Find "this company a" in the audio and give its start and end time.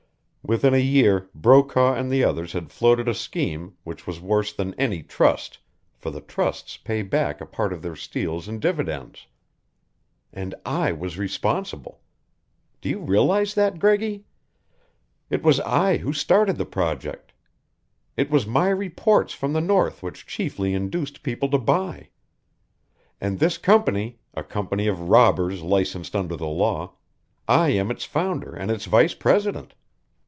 23.39-24.43